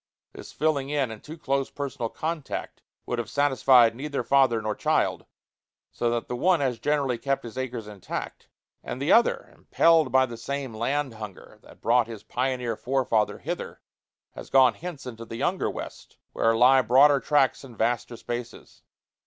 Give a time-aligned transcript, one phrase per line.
[0.33, 5.27] This filling in and too close personal contact would have satisfied neither father nor child,
[5.91, 8.47] so that the one has generally kept his acres intact,
[8.83, 13.79] and the other, impelled by the same land hunger that brought his pioneer forefather hither,
[14.31, 18.81] has gone hence into the younger West, where lie broader tracts and vaster spaces.